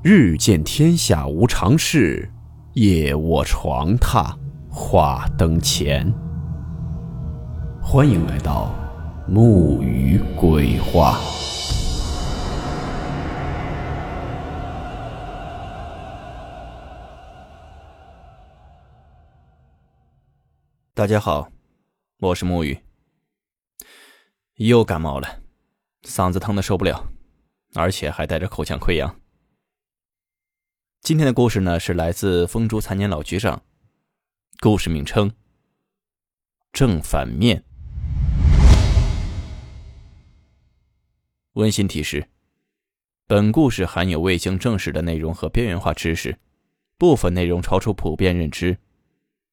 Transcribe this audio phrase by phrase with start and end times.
[0.00, 2.30] 日见天下无常事，
[2.74, 4.32] 夜卧床榻
[4.70, 6.08] 话灯前。
[7.82, 8.72] 欢迎来到
[9.26, 11.18] 木鱼鬼话。
[20.94, 21.48] 大家好，
[22.20, 22.78] 我是木鱼，
[24.58, 25.40] 又感冒了，
[26.04, 27.08] 嗓子疼的受不了，
[27.74, 29.12] 而且还带着口腔溃疡。
[31.08, 33.62] 今天的故事呢，是来自风烛残年老局长。
[34.60, 35.32] 故事名称：
[36.70, 37.64] 正反面。
[41.54, 42.28] 温馨提示：
[43.26, 46.38] 本故事含有未经证实的内容和边缘化知识，
[46.98, 48.76] 部分内容超出普遍认知。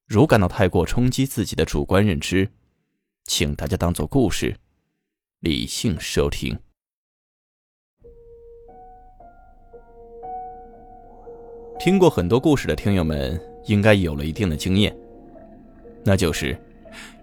[0.06, 2.52] 如感到太过冲击自己的主观认知，
[3.24, 4.58] 请大家当做故事，
[5.40, 6.60] 理性收听。
[11.78, 14.96] 听过很多故事的听友们，应该有了一定的经验，
[16.04, 16.58] 那就是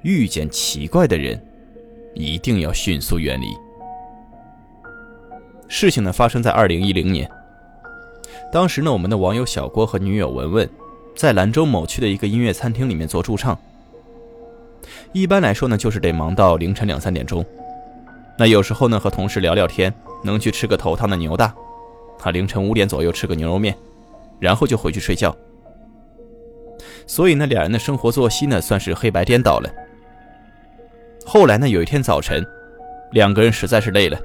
[0.03, 1.43] 遇见奇怪的人，
[2.15, 3.47] 一定要迅速远离。
[5.69, 7.29] 事情呢发生在二零一零年，
[8.53, 10.69] 当时呢，我们的网友小郭和女友文文
[11.17, 13.59] 在兰州某区的一个音乐餐厅里面做驻唱。
[15.13, 17.45] 一般来说呢，就是得忙到凌晨两三点钟。
[18.39, 21.55] 那有时候呢，和同事聊聊天，能去吃个头汤的牛大，
[22.19, 23.75] 他凌晨五点左右吃个牛肉面。
[24.43, 25.33] 然后就回去睡觉，
[27.07, 29.71] 所以那两人的生活作息呢，算是黑白颠倒了。
[31.25, 32.45] 后来呢，有一天早晨，
[33.13, 34.21] 两个人实在是累了，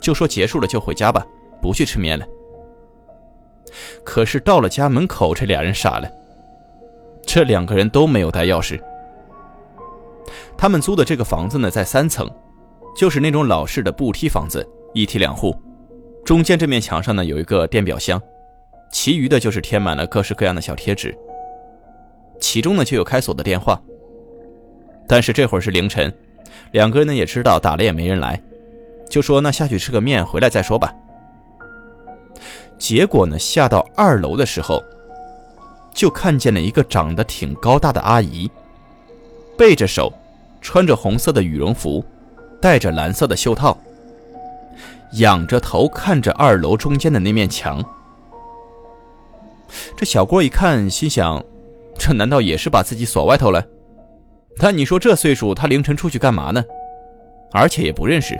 [0.00, 1.26] 就说结束了就回家吧，
[1.60, 2.26] 不去吃面了。
[4.02, 6.10] 可是到了家门口，这俩人傻了，
[7.26, 8.80] 这两个人都没有带钥匙。
[10.56, 12.26] 他们租的这个房子呢，在三层，
[12.96, 15.54] 就是那种老式的步梯房子，一梯两户，
[16.24, 18.18] 中间这面墙上呢有一个电表箱。
[18.90, 21.16] 其余的就是贴满了各式各样的小贴纸，
[22.40, 23.80] 其中呢就有开锁的电话。
[25.06, 26.12] 但是这会儿是凌晨，
[26.72, 28.40] 两个人呢也知道打了也没人来，
[29.08, 30.94] 就说那下去吃个面，回来再说吧。
[32.78, 34.82] 结果呢下到二楼的时候，
[35.92, 38.50] 就看见了一个长得挺高大的阿姨，
[39.56, 40.12] 背着手，
[40.60, 42.04] 穿着红色的羽绒服，
[42.60, 43.76] 戴着蓝色的袖套，
[45.14, 47.84] 仰着头看着二楼中间的那面墙。
[49.96, 51.44] 这小郭一看，心想：
[51.98, 53.64] 这难道也是把自己锁外头了？
[54.58, 56.64] 但你说这岁数，他凌晨出去干嘛呢？
[57.52, 58.38] 而且也不认识，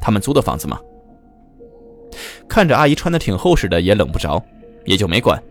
[0.00, 0.80] 他们租的房子吗？
[2.48, 4.42] 看着阿姨穿的挺厚实的，也冷不着，
[4.84, 5.42] 也就没管。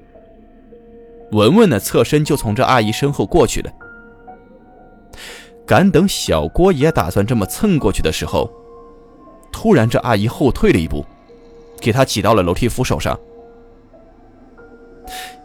[1.32, 3.72] 文文呢，侧身就从这阿姨身后过去了。
[5.66, 8.50] 敢等小郭也打算这么蹭过去的时候，
[9.52, 11.06] 突然这阿姨后退了一步，
[11.80, 13.20] 给他挤到了楼梯扶手上。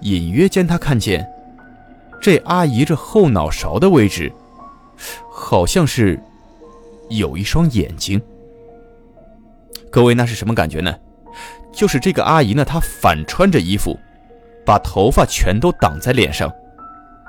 [0.00, 1.28] 隐约间，他看见
[2.20, 4.32] 这阿姨这后脑勺的位置，
[5.30, 6.20] 好像是
[7.08, 8.20] 有一双眼睛。
[9.90, 10.94] 各位，那是什么感觉呢？
[11.72, 13.98] 就是这个阿姨呢，她反穿着衣服，
[14.64, 16.52] 把头发全都挡在脸上，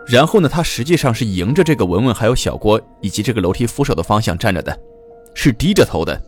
[0.07, 4.77] 然后呢，她实际上是迎着这个文文还有小郭以及这个楼梯扶手的方向站着的，
[5.33, 6.19] 是低着头的，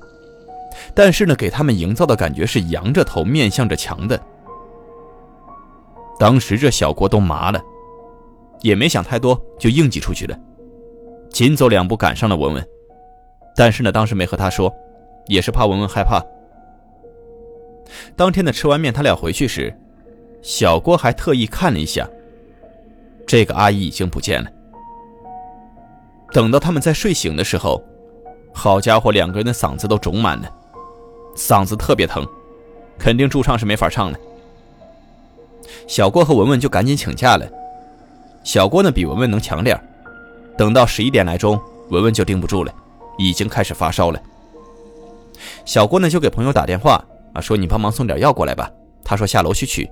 [0.93, 4.19] 但是呢，给他们营造的感觉是仰着头面向着墙的。
[6.19, 7.61] 当时这小郭都麻了，
[8.61, 10.39] 也没想太多，就硬挤出去了。
[11.29, 12.67] 紧走两步赶上了文文，
[13.55, 14.73] 但是呢，当时没和他说，
[15.27, 16.23] 也是怕文文害怕。
[18.15, 19.75] 当天的吃完面，他俩回去时，
[20.41, 22.07] 小郭还特意看了一下，
[23.25, 24.49] 这个阿姨已经不见了。
[26.31, 27.83] 等到他们在睡醒的时候，
[28.53, 30.49] 好家伙，两个人的嗓子都肿满了，
[31.35, 32.25] 嗓子特别疼，
[32.97, 34.17] 肯定驻唱是没法唱了。
[35.87, 37.49] 小郭和文文就赶紧请假了。
[38.43, 39.79] 小郭呢比文文能强点
[40.57, 41.59] 等到十一点来钟，
[41.89, 42.73] 文文就顶不住了，
[43.17, 44.21] 已经开始发烧了。
[45.65, 48.69] 小郭呢就给朋友打电话啊，说你帮忙送点药过来吧。
[49.03, 49.89] 他说下楼去取。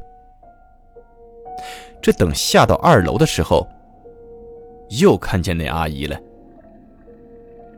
[2.02, 3.68] 这等下到二楼的时候，
[4.90, 6.20] 又看见那阿姨了。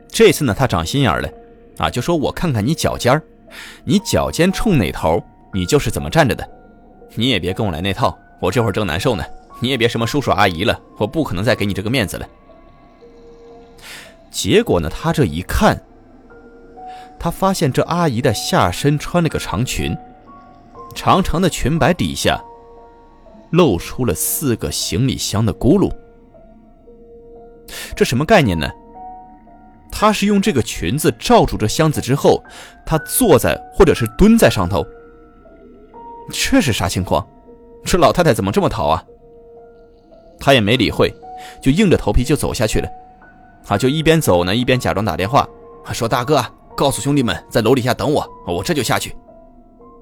[0.08, 1.28] 这次呢，他长心眼了，
[1.78, 3.20] 啊，就说我看看你脚尖，
[3.84, 6.48] 你脚尖冲哪头，你就是怎么站着的。
[7.14, 9.24] 你也别跟我来那套，我这会儿正难受呢。
[9.60, 12.28] 你也别什么叔叔阿姨了，我不可能再给你这个面子了。
[14.30, 15.80] 结果呢，他这一看，
[17.18, 19.96] 他发现这阿姨的下身穿了个长裙，
[20.94, 22.42] 长长的裙摆底下
[23.50, 25.90] 露出了四个行李箱的轱辘。
[27.94, 28.68] 这什么概念呢？
[29.90, 32.42] 他是用这个裙子罩住这箱子之后，
[32.84, 34.84] 他坐在或者是蹲在上头。
[36.32, 37.26] 这是啥情况？
[37.84, 39.04] 这老太太怎么这么淘啊？
[40.38, 41.14] 他也没理会，
[41.62, 42.88] 就硬着头皮就走下去了。
[43.68, 45.48] 啊，就一边走呢，一边假装打电话，
[45.92, 46.44] 说：“大哥，
[46.76, 49.14] 告诉兄弟们在楼底下等我，我这就下去。”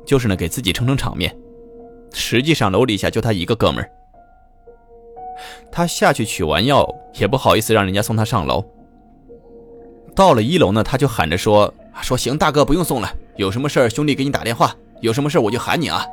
[0.06, 1.36] 就是呢，给自己撑撑场面。
[2.12, 3.90] 实际上楼底下就他一个哥们儿。
[5.70, 8.64] 他下去取完药，也不好意思让人家送他上楼。
[10.14, 11.72] 到了一楼呢，他就喊着说
[12.02, 16.06] ：“说行，大哥不用送了，有什么事儿兄弟给你打电话，有什么事我就喊你啊。”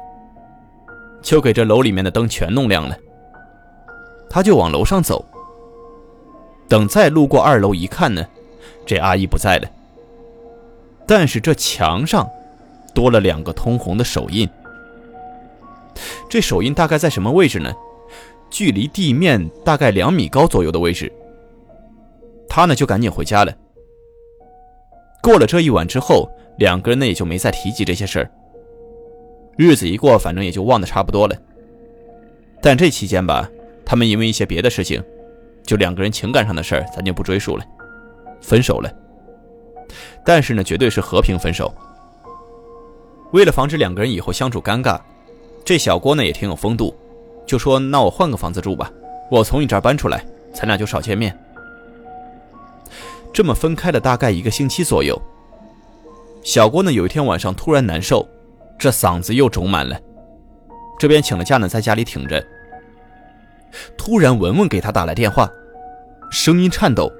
[1.23, 2.97] 就给这楼里面的灯全弄亮了。
[4.29, 5.25] 他就往楼上走。
[6.67, 8.25] 等再路过二楼一看呢，
[8.85, 9.67] 这阿姨不在了。
[11.07, 12.29] 但是这墙上
[12.93, 14.47] 多了两个通红的手印。
[16.29, 17.73] 这手印大概在什么位置呢？
[18.49, 21.11] 距离地面大概两米高左右的位置。
[22.47, 23.53] 他呢就赶紧回家了。
[25.21, 28.31] 过了这一晚之后，两个人呢也就没再提及这些事儿。
[29.61, 31.35] 日子一过，反正也就忘得差不多了。
[32.61, 33.45] 但这期间吧，
[33.83, 35.03] 他们因为一些别的事情，
[35.65, 37.65] 就两个人情感上的事儿，咱就不追述了，
[38.39, 38.89] 分手了。
[40.23, 41.73] 但是呢，绝对是和平分手。
[43.33, 44.97] 为了防止两个人以后相处尴尬，
[45.65, 46.95] 这小郭呢也挺有风度，
[47.45, 48.89] 就说：“那我换个房子住吧，
[49.29, 51.37] 我从你这儿搬出来，咱俩就少见面。”
[53.33, 55.21] 这么分开了大概一个星期左右。
[56.43, 58.25] 小郭呢有一天晚上突然难受。
[58.79, 59.99] 这嗓子又肿满了，
[60.97, 62.41] 这边请了假呢，在家里挺着。
[63.97, 65.51] 突然，文文给他打来电话，
[66.31, 67.11] 声音颤抖，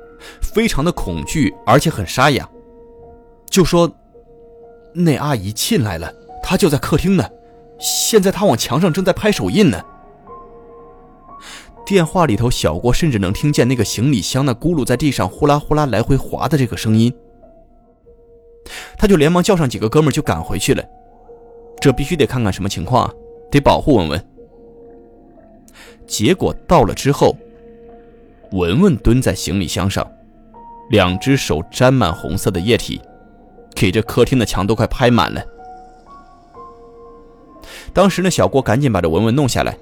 [0.42, 2.48] 非常的恐惧，而且很沙哑，
[3.50, 3.92] 就说
[4.96, 6.12] ：“那阿姨进来了，
[6.42, 7.30] 她就在客厅呢，
[7.78, 9.84] 现在她往墙上正在拍手印呢。”
[11.86, 17.14] 电话里头，小郭甚至能听见那个行李箱那咕噜在地上呼啦呼啦来回滑的这个声音，
[18.98, 20.82] 他就连忙叫上几个哥们就赶回去了。
[21.81, 23.14] 这必须得看看什么情况啊，
[23.50, 24.26] 得保护文文。
[26.06, 27.36] 结果到了之后，
[28.52, 30.06] 文文蹲在行李箱上，
[30.90, 33.00] 两只手沾满红色的液体，
[33.76, 35.42] 给这客厅的墙都快拍满了。
[37.94, 39.78] 当时呢，小郭赶紧把这文文弄下来，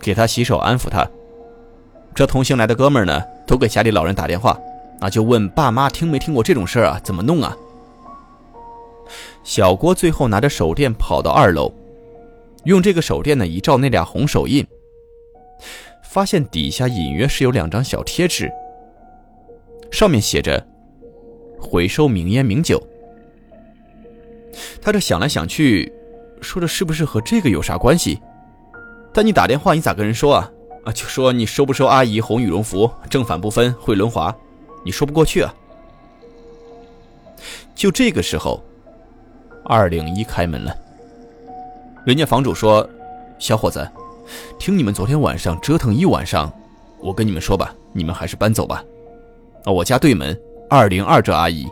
[0.00, 1.06] 给他洗手安抚他。
[2.14, 4.58] 这同行来的哥们呢，都给家里老人打电话，
[5.00, 7.56] 啊，就问爸妈听没听过这种事啊，怎么弄啊？
[9.44, 11.72] 小郭最后拿着手电跑到二楼，
[12.64, 14.66] 用这个手电呢一照那俩红手印，
[16.02, 18.50] 发现底下隐约是有两张小贴纸，
[19.90, 20.64] 上面写着
[21.60, 22.82] “回收名烟名酒”。
[24.80, 25.92] 他这想来想去，
[26.40, 28.20] 说这是不是和这个有啥关系？
[29.12, 30.50] 但你打电话你咋跟人说啊？
[30.84, 34.34] 啊，就说你收不收阿姨红羽绒服，正反不分会轮滑，
[34.84, 35.54] 你说不过去啊。
[37.74, 38.62] 就这个时候。
[39.64, 40.76] 二零一开门了，
[42.04, 42.88] 人家房主说
[43.38, 43.88] ：“小伙子，
[44.58, 46.52] 听你们昨天晚上折腾一晚上，
[47.00, 48.84] 我跟你们说吧，你们还是搬走吧。
[49.64, 50.38] 啊，我家对门
[50.68, 51.68] 二零二这阿姨，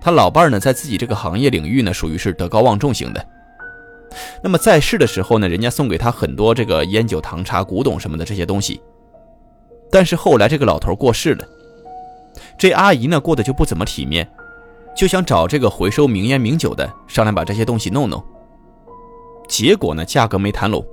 [0.00, 3.24] 她老伴呢，在自己这个行业领域呢，属于是德高望重型的。
[4.42, 8.80] 那么在世的时候呢，人家送给她很多这个烟酒糖茶古董什么的这些东西。
[9.90, 11.46] 但是后来这个老头过世了，
[12.56, 14.26] 这阿姨呢，过得就不怎么体面。”
[14.94, 18.22] 就想找这个回收名烟名酒的上来把这些东西弄弄，
[19.48, 20.84] 结果呢价格没谈拢，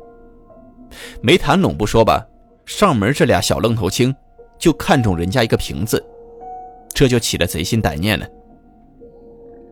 [1.21, 2.25] 没谈拢不说吧，
[2.65, 4.13] 上门这俩小愣头青
[4.57, 6.03] 就看中人家一个瓶子，
[6.89, 8.27] 这就起了贼心歹念了。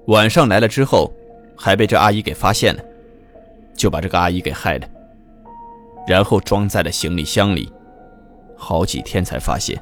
[0.08, 1.12] 晚上来了之后，
[1.58, 2.84] 还被这阿姨给发现了，
[3.74, 4.88] 就把这个阿姨给害了，
[6.08, 7.72] 然后装在了行李箱里，
[8.56, 9.82] 好几天才发现。